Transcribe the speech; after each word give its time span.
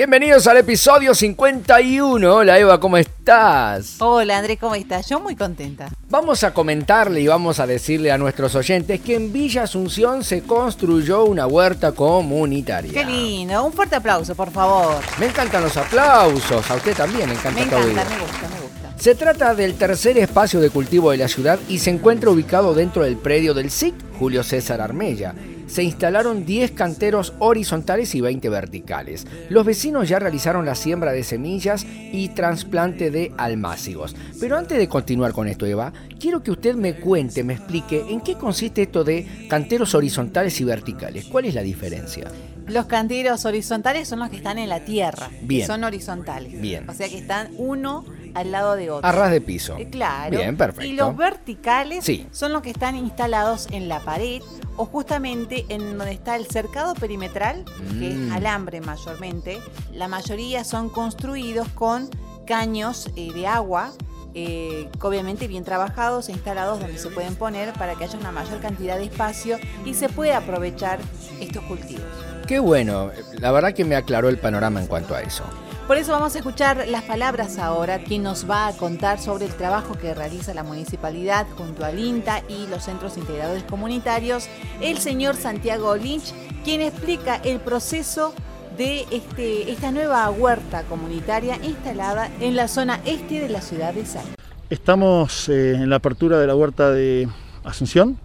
Bienvenidos 0.00 0.46
al 0.46 0.56
episodio 0.56 1.14
51. 1.14 2.34
Hola 2.34 2.58
Eva, 2.58 2.80
¿cómo 2.80 2.96
estás? 2.96 3.96
Hola 3.98 4.38
Andrés, 4.38 4.56
¿cómo 4.58 4.74
estás? 4.74 5.06
Yo 5.06 5.20
muy 5.20 5.36
contenta. 5.36 5.90
Vamos 6.08 6.42
a 6.42 6.54
comentarle 6.54 7.20
y 7.20 7.26
vamos 7.26 7.60
a 7.60 7.66
decirle 7.66 8.10
a 8.10 8.16
nuestros 8.16 8.54
oyentes 8.54 8.98
que 9.02 9.16
en 9.16 9.30
Villa 9.30 9.64
Asunción 9.64 10.24
se 10.24 10.40
construyó 10.40 11.24
una 11.24 11.46
huerta 11.46 11.92
comunitaria. 11.92 12.94
Qué 12.94 13.04
lindo, 13.04 13.62
un 13.62 13.74
fuerte 13.74 13.96
aplauso, 13.96 14.34
por 14.34 14.50
favor. 14.50 15.02
Me 15.18 15.26
encantan 15.26 15.64
los 15.64 15.76
aplausos, 15.76 16.70
a 16.70 16.76
usted 16.76 16.96
también 16.96 17.28
me 17.28 17.34
encanta. 17.34 17.60
Me 17.60 17.66
encanta, 17.66 17.86
me 17.86 18.20
gusta, 18.22 18.48
me 18.48 18.60
gusta. 18.62 18.94
Se 18.96 19.14
trata 19.14 19.54
del 19.54 19.74
tercer 19.74 20.16
espacio 20.16 20.60
de 20.60 20.70
cultivo 20.70 21.10
de 21.10 21.18
la 21.18 21.28
ciudad 21.28 21.58
y 21.68 21.78
se 21.78 21.90
encuentra 21.90 22.30
ubicado 22.30 22.72
dentro 22.72 23.04
del 23.04 23.18
predio 23.18 23.52
del 23.52 23.70
SIC 23.70 23.94
Julio 24.20 24.42
César 24.42 24.82
Armella 24.82 25.34
se 25.66 25.82
instalaron 25.82 26.44
10 26.44 26.72
canteros 26.72 27.32
horizontales 27.38 28.14
y 28.14 28.20
20 28.20 28.50
verticales. 28.50 29.26
Los 29.48 29.64
vecinos 29.64 30.10
ya 30.10 30.18
realizaron 30.18 30.66
la 30.66 30.74
siembra 30.74 31.12
de 31.12 31.24
semillas 31.24 31.86
y 32.12 32.28
trasplante 32.28 33.10
de 33.10 33.32
almácigos. 33.38 34.14
Pero 34.38 34.58
antes 34.58 34.76
de 34.76 34.88
continuar 34.88 35.32
con 35.32 35.48
esto, 35.48 35.64
Eva, 35.64 35.94
quiero 36.18 36.42
que 36.42 36.50
usted 36.50 36.74
me 36.74 36.96
cuente, 36.96 37.44
me 37.44 37.54
explique 37.54 38.04
en 38.10 38.20
qué 38.20 38.34
consiste 38.34 38.82
esto 38.82 39.04
de 39.04 39.46
canteros 39.48 39.94
horizontales 39.94 40.60
y 40.60 40.64
verticales. 40.64 41.24
¿Cuál 41.24 41.46
es 41.46 41.54
la 41.54 41.62
diferencia? 41.62 42.30
Los 42.66 42.84
canteros 42.84 43.46
horizontales 43.46 44.06
son 44.06 44.18
los 44.18 44.28
que 44.28 44.36
están 44.36 44.58
en 44.58 44.68
la 44.68 44.80
tierra. 44.80 45.30
Bien. 45.40 45.66
Son 45.66 45.82
horizontales. 45.82 46.60
Bien. 46.60 46.88
O 46.90 46.92
sea 46.92 47.08
que 47.08 47.16
están 47.16 47.48
uno 47.56 48.04
al 48.34 48.50
lado 48.52 48.76
de 48.76 48.90
otro. 48.90 49.08
A 49.08 49.12
ras 49.12 49.30
de 49.30 49.40
piso. 49.40 49.76
Eh, 49.78 49.88
claro. 49.90 50.36
Bien, 50.38 50.56
perfecto. 50.56 50.84
Y 50.86 50.92
los 50.94 51.16
verticales 51.16 52.04
Sí. 52.04 52.26
son 52.32 52.52
los 52.52 52.62
que 52.62 52.70
están 52.70 52.96
instalados 52.96 53.68
en 53.70 53.88
la 53.88 54.00
pared 54.00 54.42
o 54.76 54.84
justamente 54.86 55.66
en 55.68 55.98
donde 55.98 56.12
está 56.12 56.36
el 56.36 56.46
cercado 56.46 56.94
perimetral, 56.94 57.64
que 57.98 58.10
Mm. 58.10 58.26
es 58.28 58.32
alambre 58.32 58.80
mayormente. 58.80 59.58
La 59.92 60.08
mayoría 60.08 60.64
son 60.64 60.88
construidos 60.88 61.68
con 61.68 62.08
caños 62.46 63.08
eh, 63.16 63.32
de 63.32 63.46
agua. 63.46 63.92
eh, 64.32 64.88
obviamente 65.00 65.48
bien 65.48 65.64
trabajados 65.64 66.28
e 66.28 66.32
instalados 66.32 66.78
donde 66.78 66.98
se 66.98 67.08
pueden 67.10 67.34
poner 67.34 67.72
para 67.72 67.96
que 67.96 68.04
haya 68.04 68.16
una 68.16 68.30
mayor 68.30 68.60
cantidad 68.60 68.96
de 68.96 69.02
espacio 69.06 69.58
y 69.84 69.94
se 69.94 70.08
pueda 70.08 70.36
aprovechar 70.36 71.00
estos 71.40 71.64
cultivos. 71.64 72.04
Qué 72.46 72.60
bueno, 72.60 73.10
la 73.40 73.50
verdad 73.50 73.74
que 73.74 73.84
me 73.84 73.96
aclaró 73.96 74.28
el 74.28 74.38
panorama 74.38 74.80
en 74.80 74.86
cuanto 74.86 75.16
a 75.16 75.20
eso. 75.22 75.42
Por 75.90 75.98
eso 75.98 76.12
vamos 76.12 76.36
a 76.36 76.38
escuchar 76.38 76.86
las 76.86 77.02
palabras 77.02 77.58
ahora, 77.58 77.98
quien 77.98 78.22
nos 78.22 78.48
va 78.48 78.68
a 78.68 78.72
contar 78.76 79.18
sobre 79.18 79.46
el 79.46 79.54
trabajo 79.54 79.94
que 79.94 80.14
realiza 80.14 80.54
la 80.54 80.62
municipalidad 80.62 81.48
junto 81.56 81.84
al 81.84 81.98
INTA 81.98 82.44
y 82.48 82.68
los 82.68 82.84
centros 82.84 83.16
integradores 83.16 83.64
comunitarios, 83.64 84.48
el 84.80 84.98
señor 84.98 85.34
Santiago 85.34 85.96
Lynch, 85.96 86.32
quien 86.62 86.80
explica 86.80 87.40
el 87.42 87.58
proceso 87.58 88.32
de 88.78 89.04
este, 89.10 89.72
esta 89.72 89.90
nueva 89.90 90.30
huerta 90.30 90.84
comunitaria 90.84 91.56
instalada 91.60 92.30
en 92.38 92.54
la 92.54 92.68
zona 92.68 93.00
este 93.04 93.40
de 93.40 93.48
la 93.48 93.60
ciudad 93.60 93.92
de 93.92 94.06
Salta. 94.06 94.36
Estamos 94.70 95.48
eh, 95.48 95.72
en 95.72 95.90
la 95.90 95.96
apertura 95.96 96.38
de 96.38 96.46
la 96.46 96.54
huerta 96.54 96.92
de 96.92 97.28
Asunción. 97.64 98.16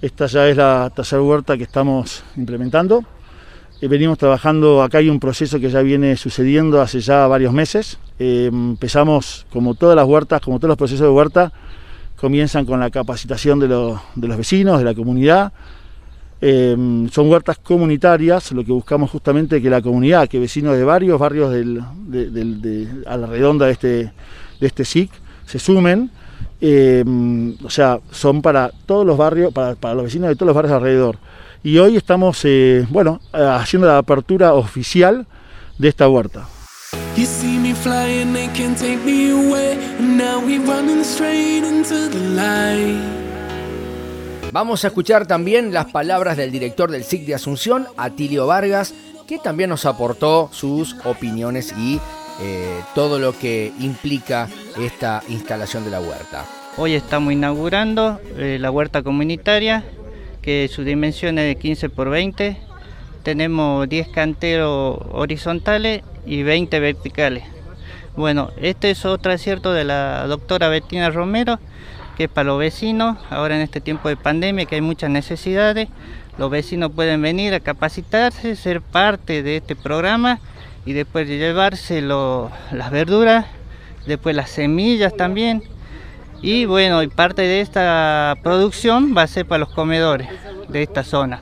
Esta 0.00 0.26
ya 0.26 0.46
es 0.46 0.56
la 0.56 0.92
tercera 0.94 1.20
huerta 1.20 1.56
que 1.56 1.64
estamos 1.64 2.22
implementando. 2.36 3.04
Eh, 3.80 3.88
venimos 3.88 4.18
trabajando, 4.18 4.82
acá 4.82 4.98
hay 4.98 5.08
un 5.10 5.20
proceso 5.20 5.58
que 5.60 5.68
ya 5.68 5.82
viene 5.82 6.16
sucediendo 6.16 6.80
hace 6.80 7.00
ya 7.00 7.26
varios 7.26 7.52
meses. 7.52 7.98
Eh, 8.18 8.48
empezamos, 8.52 9.46
como 9.52 9.74
todas 9.74 9.96
las 9.96 10.06
huertas, 10.06 10.40
como 10.40 10.58
todos 10.58 10.68
los 10.70 10.78
procesos 10.78 11.06
de 11.06 11.10
huerta, 11.12 11.52
comienzan 12.16 12.64
con 12.64 12.80
la 12.80 12.90
capacitación 12.90 13.58
de, 13.58 13.68
los- 13.68 14.00
de 14.14 14.28
los 14.28 14.36
vecinos, 14.36 14.78
de 14.78 14.84
la 14.84 14.94
comunidad. 14.94 15.52
Eh, 16.40 16.76
son 17.10 17.30
huertas 17.30 17.58
comunitarias, 17.58 18.52
lo 18.52 18.64
que 18.64 18.72
buscamos 18.72 19.10
justamente 19.10 19.60
que 19.60 19.70
la 19.70 19.82
comunidad, 19.82 20.28
que 20.28 20.38
vecinos 20.38 20.76
de 20.76 20.84
varios 20.84 21.18
barrios 21.18 21.52
del- 21.52 21.82
de, 22.06 22.30
de- 22.30 22.88
a 23.06 23.16
la 23.16 23.26
redonda 23.26 23.66
de 23.66 23.72
este, 23.72 23.88
de 24.60 24.66
este 24.66 24.84
SIC 24.84 25.10
se 25.46 25.58
sumen. 25.58 26.10
o 27.64 27.70
sea, 27.70 27.98
son 28.10 28.40
para 28.40 28.70
todos 28.86 29.04
los 29.04 29.18
barrios, 29.18 29.52
para, 29.52 29.74
para 29.74 29.94
los 29.94 30.04
vecinos 30.04 30.28
de 30.28 30.36
todos 30.36 30.46
los 30.46 30.56
barrios 30.56 30.72
alrededor. 30.72 31.18
Y 31.66 31.78
hoy 31.78 31.96
estamos, 31.96 32.44
eh, 32.44 32.86
bueno, 32.90 33.22
eh, 33.32 33.38
haciendo 33.38 33.88
la 33.88 33.96
apertura 33.96 34.52
oficial 34.52 35.26
de 35.78 35.88
esta 35.88 36.06
huerta. 36.06 36.46
Vamos 44.52 44.84
a 44.84 44.88
escuchar 44.88 45.26
también 45.26 45.72
las 45.72 45.86
palabras 45.86 46.36
del 46.36 46.52
director 46.52 46.90
del 46.90 47.02
SIC 47.02 47.24
de 47.24 47.34
Asunción, 47.34 47.86
Atilio 47.96 48.46
Vargas, 48.46 48.92
que 49.26 49.38
también 49.38 49.70
nos 49.70 49.86
aportó 49.86 50.50
sus 50.52 50.94
opiniones 51.06 51.74
y 51.78 51.98
eh, 52.42 52.80
todo 52.94 53.18
lo 53.18 53.32
que 53.38 53.72
implica 53.80 54.48
esta 54.78 55.22
instalación 55.30 55.86
de 55.86 55.92
la 55.92 56.00
huerta. 56.00 56.44
Hoy 56.76 56.94
estamos 56.94 57.32
inaugurando 57.32 58.20
eh, 58.36 58.58
la 58.60 58.68
huerta 58.72 59.04
comunitaria, 59.04 59.84
que 60.44 60.68
su 60.68 60.84
dimensión 60.84 61.38
es 61.38 61.46
de 61.46 61.56
15 61.56 61.88
por 61.88 62.10
20. 62.10 62.58
Tenemos 63.22 63.88
10 63.88 64.08
canteros 64.08 64.98
horizontales 65.10 66.02
y 66.26 66.42
20 66.42 66.80
verticales. 66.80 67.44
Bueno, 68.14 68.50
este 68.60 68.90
es 68.90 69.06
otro 69.06 69.32
acierto 69.32 69.72
de 69.72 69.84
la 69.84 70.26
doctora 70.26 70.68
Bettina 70.68 71.08
Romero, 71.08 71.58
que 72.18 72.24
es 72.24 72.30
para 72.30 72.48
los 72.48 72.58
vecinos, 72.58 73.16
ahora 73.30 73.56
en 73.56 73.62
este 73.62 73.80
tiempo 73.80 74.10
de 74.10 74.16
pandemia 74.16 74.66
que 74.66 74.74
hay 74.74 74.82
muchas 74.82 75.08
necesidades, 75.08 75.88
los 76.36 76.50
vecinos 76.50 76.92
pueden 76.92 77.22
venir 77.22 77.54
a 77.54 77.60
capacitarse, 77.60 78.54
ser 78.54 78.82
parte 78.82 79.42
de 79.42 79.56
este 79.56 79.74
programa 79.74 80.40
y 80.84 80.92
después 80.92 81.26
llevarse 81.26 82.02
las 82.02 82.90
verduras, 82.90 83.46
después 84.06 84.36
las 84.36 84.50
semillas 84.50 85.16
también. 85.16 85.62
Y 86.44 86.66
bueno, 86.66 87.02
y 87.02 87.08
parte 87.08 87.40
de 87.40 87.62
esta 87.62 88.36
producción 88.42 89.14
va 89.16 89.22
a 89.22 89.26
ser 89.26 89.46
para 89.46 89.60
los 89.60 89.70
comedores 89.70 90.28
de 90.68 90.82
esta 90.82 91.02
zona. 91.02 91.40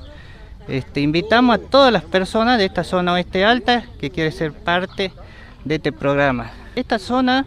Este, 0.68 1.00
invitamos 1.00 1.56
a 1.56 1.58
todas 1.58 1.92
las 1.92 2.04
personas 2.04 2.56
de 2.56 2.66
esta 2.66 2.84
zona 2.84 3.14
oeste 3.14 3.44
alta 3.44 3.84
que 3.98 4.10
quieren 4.10 4.32
ser 4.32 4.52
parte 4.52 5.10
de 5.64 5.74
este 5.74 5.90
programa. 5.90 6.52
Esta 6.76 7.00
zona 7.00 7.46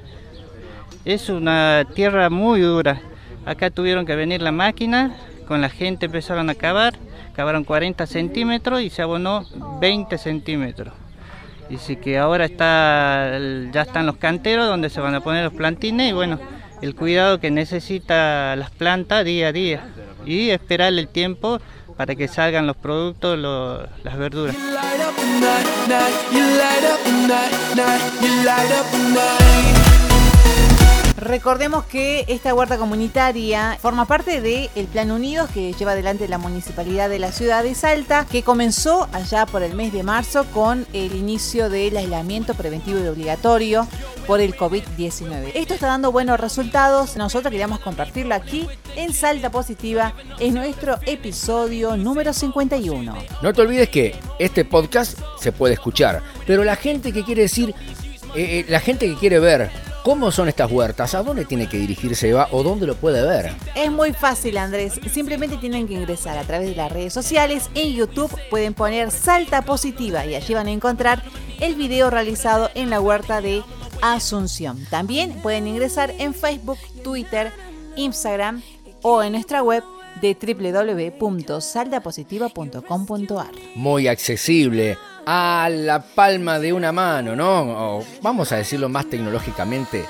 es 1.05 1.29
una 1.29 1.87
tierra 1.95 2.29
muy 2.29 2.59
dura. 2.59 2.99
Acá 3.45 3.69
tuvieron 3.69 4.05
que 4.05 4.17
venir 4.17 4.41
la 4.41 4.51
máquina, 4.51 5.15
con 5.47 5.61
la 5.61 5.69
gente 5.69 6.07
empezaron 6.07 6.49
a 6.49 6.55
cavar, 6.55 6.95
cavaron 7.37 7.63
40 7.63 8.05
centímetros 8.05 8.81
y 8.81 8.89
se 8.89 9.01
abonó 9.01 9.45
20 9.79 10.17
centímetros. 10.17 10.93
Dice 11.69 11.99
que 11.99 12.17
ahora 12.17 12.43
está, 12.43 13.39
ya 13.71 13.83
están 13.83 14.05
los 14.05 14.17
canteros 14.17 14.67
donde 14.67 14.89
se 14.89 14.99
van 14.99 15.15
a 15.15 15.21
poner 15.21 15.45
los 15.45 15.53
plantines 15.53 16.09
y 16.09 16.13
bueno, 16.13 16.37
el 16.85 16.93
cuidado 16.93 17.39
que 17.39 17.49
necesita 17.49 18.55
las 18.55 18.69
plantas 18.69 19.25
día 19.25 19.47
a 19.47 19.51
día. 19.51 19.87
Y 20.23 20.51
esperar 20.51 20.93
el 20.93 21.07
tiempo 21.07 21.59
para 21.97 22.13
que 22.15 22.27
salgan 22.27 22.67
los 22.67 22.75
productos, 22.75 23.39
las 23.39 24.17
verduras. 24.17 24.55
Recordemos 31.25 31.85
que 31.85 32.23
esta 32.27 32.53
huerta 32.53 32.77
comunitaria 32.77 33.79
forma 33.81 34.05
parte 34.05 34.41
del 34.41 34.85
Plan 34.85 35.09
Unidos 35.09 35.49
que 35.49 35.73
lleva 35.73 35.93
adelante 35.93 36.27
la 36.27 36.37
municipalidad 36.37 37.09
de 37.09 37.17
la 37.17 37.31
ciudad 37.31 37.63
de 37.63 37.73
Salta, 37.73 38.27
que 38.29 38.43
comenzó 38.43 39.09
allá 39.11 39.47
por 39.47 39.63
el 39.63 39.73
mes 39.73 39.91
de 39.91 40.03
marzo 40.03 40.45
con 40.53 40.85
el 40.93 41.15
inicio 41.15 41.71
del 41.71 41.97
aislamiento 41.97 42.53
preventivo 42.53 42.99
y 42.99 43.07
obligatorio 43.07 43.87
por 44.27 44.39
el 44.39 44.55
COVID-19. 44.55 45.53
Esto 45.55 45.73
está 45.73 45.87
dando 45.87 46.11
buenos 46.11 46.39
resultados. 46.39 47.17
Nosotros 47.17 47.49
queríamos 47.49 47.79
compartirlo 47.79 48.35
aquí 48.35 48.67
en 48.95 49.11
Salta 49.11 49.49
Positiva 49.49 50.13
en 50.39 50.53
nuestro 50.53 50.99
episodio 51.07 51.97
número 51.97 52.33
51. 52.33 53.15
No 53.41 53.53
te 53.53 53.61
olvides 53.63 53.89
que 53.89 54.15
este 54.37 54.63
podcast 54.63 55.17
se 55.39 55.51
puede 55.51 55.73
escuchar, 55.73 56.21
pero 56.45 56.63
la 56.63 56.75
gente 56.75 57.11
que 57.11 57.23
quiere 57.23 57.41
decir, 57.41 57.73
eh, 58.35 58.59
eh, 58.59 58.65
la 58.69 58.79
gente 58.79 59.07
que 59.07 59.15
quiere 59.15 59.39
ver 59.39 59.71
cómo 60.05 60.31
son 60.31 60.47
estas 60.47 60.71
huertas, 60.71 61.13
a 61.15 61.23
dónde 61.23 61.45
tiene 61.45 61.67
que 61.67 61.79
dirigirse 61.79 62.29
Eva 62.29 62.47
o 62.51 62.61
dónde 62.61 62.85
lo 62.85 62.95
puede 62.95 63.25
ver. 63.25 63.55
Es 63.73 63.91
muy 63.91 64.13
fácil, 64.13 64.59
Andrés. 64.59 64.99
Simplemente 65.11 65.57
tienen 65.57 65.87
que 65.87 65.95
ingresar 65.95 66.37
a 66.37 66.43
través 66.43 66.69
de 66.69 66.75
las 66.75 66.91
redes 66.91 67.11
sociales. 67.11 67.71
En 67.73 67.95
YouTube 67.95 68.31
pueden 68.51 68.75
poner 68.75 69.09
Salta 69.09 69.63
Positiva 69.63 70.23
y 70.27 70.35
allí 70.35 70.53
van 70.53 70.67
a 70.67 70.71
encontrar 70.71 71.23
el 71.59 71.73
video 71.73 72.11
realizado 72.11 72.69
en 72.75 72.91
la 72.91 73.01
huerta 73.01 73.41
de 73.41 73.63
Asunción. 74.03 74.85
También 74.91 75.41
pueden 75.41 75.65
ingresar 75.65 76.13
en 76.19 76.35
Facebook, 76.35 76.77
Twitter, 77.03 77.51
Instagram 77.95 78.61
o 79.01 79.23
en 79.23 79.31
nuestra 79.31 79.63
web 79.63 79.83
de 80.21 80.37
www.saltapositiva.com.ar. 81.19 83.51
Muy 83.75 84.07
accesible, 84.07 84.97
a 85.25 85.69
la 85.71 86.01
palma 86.01 86.59
de 86.59 86.73
una 86.73 86.91
mano, 86.91 87.35
¿no? 87.35 87.61
O, 87.97 88.05
vamos 88.21 88.51
a 88.51 88.57
decirlo 88.57 88.89
más 88.89 89.09
tecnológicamente, 89.09 90.05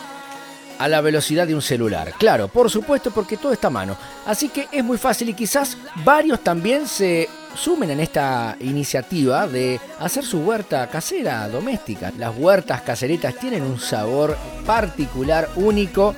a 0.78 0.88
la 0.88 1.02
velocidad 1.02 1.48
de 1.48 1.56
un 1.56 1.62
celular. 1.62 2.14
Claro, 2.18 2.48
por 2.48 2.70
supuesto, 2.70 3.12
porque 3.12 3.38
todo 3.38 3.54
está 3.54 3.68
a 3.68 3.72
mano. 3.72 3.96
Así 4.26 4.50
que 4.50 4.68
es 4.72 4.84
muy 4.84 4.98
fácil 4.98 5.30
y 5.30 5.34
quizás 5.34 5.78
varios 6.04 6.42
también 6.42 6.88
se 6.88 7.30
sumen 7.56 7.92
en 7.92 8.02
esta 8.02 8.58
iniciativa 8.60 9.48
de 9.48 9.80
hacer 10.00 10.26
su 10.26 10.40
huerta 10.40 10.88
casera, 10.88 11.48
doméstica. 11.48 12.12
Las 12.18 12.36
huertas 12.38 12.82
caseritas 12.82 13.36
tienen 13.36 13.64
un 13.64 13.80
sabor 13.80 14.38
particular, 14.66 15.50
único. 15.56 16.14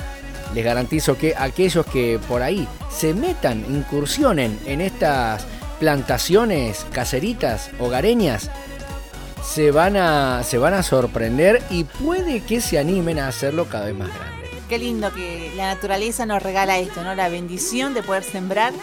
Les 0.55 0.65
garantizo 0.65 1.17
que 1.17 1.35
aquellos 1.37 1.85
que 1.85 2.19
por 2.27 2.41
ahí 2.41 2.67
se 2.89 3.13
metan, 3.13 3.63
incursionen 3.69 4.57
en 4.65 4.81
estas 4.81 5.45
plantaciones 5.79 6.85
caseritas, 6.91 7.69
hogareñas, 7.79 8.49
se 9.47 9.71
van 9.71 9.95
a, 9.95 10.43
se 10.43 10.57
van 10.57 10.73
a 10.73 10.83
sorprender 10.83 11.63
y 11.69 11.85
puede 11.85 12.41
que 12.41 12.61
se 12.61 12.77
animen 12.77 13.17
a 13.19 13.27
hacerlo 13.27 13.65
cada 13.65 13.85
vez 13.85 13.95
más 13.95 14.09
grande. 14.09 14.49
Qué 14.67 14.77
lindo 14.77 15.13
que 15.13 15.51
la 15.55 15.73
naturaleza 15.73 16.25
nos 16.25 16.43
regala 16.43 16.77
esto, 16.77 17.03
¿no? 17.03 17.15
La 17.15 17.29
bendición 17.29 17.93
de 17.93 18.03
poder 18.03 18.23
sembrar 18.23 18.73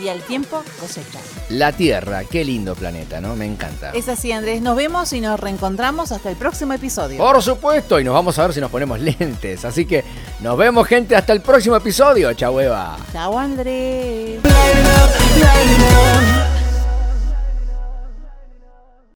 y 0.00 0.08
al 0.08 0.20
tiempo 0.22 0.62
cosechar. 0.80 1.20
La 1.50 1.72
Tierra, 1.72 2.22
qué 2.24 2.44
lindo 2.44 2.74
planeta, 2.76 3.20
¿no? 3.20 3.34
Me 3.34 3.44
encanta. 3.44 3.90
Es 3.90 4.08
así, 4.08 4.30
Andrés. 4.30 4.62
Nos 4.62 4.76
vemos 4.76 5.12
y 5.12 5.20
nos 5.20 5.38
reencontramos 5.38 6.12
hasta 6.12 6.30
el 6.30 6.36
próximo 6.36 6.72
episodio. 6.72 7.18
Por 7.18 7.42
supuesto, 7.42 7.98
y 7.98 8.04
nos 8.04 8.14
vamos 8.14 8.38
a 8.38 8.42
ver 8.42 8.54
si 8.54 8.60
nos 8.60 8.70
ponemos 8.70 9.00
lentes. 9.00 9.64
Así 9.64 9.84
que 9.84 10.04
nos 10.40 10.56
vemos, 10.56 10.86
gente, 10.86 11.16
hasta 11.16 11.32
el 11.32 11.40
próximo 11.40 11.74
episodio. 11.76 12.32
Chau, 12.34 12.60
Eva. 12.60 12.96
Chao, 13.12 13.36
Andrés. 13.38 14.40